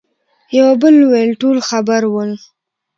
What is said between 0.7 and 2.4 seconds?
بل وويل: ټول خبر ول.